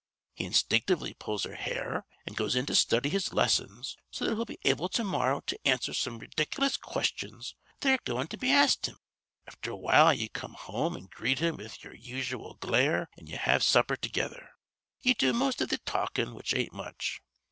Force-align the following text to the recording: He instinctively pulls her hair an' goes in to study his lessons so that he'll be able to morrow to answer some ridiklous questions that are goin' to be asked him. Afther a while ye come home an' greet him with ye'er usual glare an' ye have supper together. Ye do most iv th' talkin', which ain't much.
He 0.33 0.45
instinctively 0.45 1.13
pulls 1.13 1.43
her 1.43 1.53
hair 1.53 2.07
an' 2.25 2.33
goes 2.33 2.55
in 2.55 2.65
to 2.65 2.73
study 2.73 3.07
his 3.07 3.33
lessons 3.33 3.95
so 4.09 4.25
that 4.25 4.33
he'll 4.33 4.45
be 4.45 4.57
able 4.63 4.89
to 4.89 5.03
morrow 5.03 5.41
to 5.41 5.59
answer 5.63 5.93
some 5.93 6.17
ridiklous 6.17 6.75
questions 6.75 7.53
that 7.81 7.91
are 7.91 8.01
goin' 8.03 8.25
to 8.29 8.37
be 8.37 8.51
asked 8.51 8.87
him. 8.87 8.97
Afther 9.45 9.69
a 9.69 9.75
while 9.75 10.11
ye 10.11 10.27
come 10.27 10.55
home 10.55 10.97
an' 10.97 11.07
greet 11.11 11.37
him 11.37 11.57
with 11.57 11.83
ye'er 11.83 11.93
usual 11.93 12.55
glare 12.55 13.09
an' 13.15 13.27
ye 13.27 13.35
have 13.35 13.61
supper 13.61 13.95
together. 13.95 14.49
Ye 15.03 15.13
do 15.13 15.33
most 15.33 15.61
iv 15.61 15.69
th' 15.69 15.85
talkin', 15.85 16.33
which 16.33 16.55
ain't 16.55 16.73
much. 16.73 17.21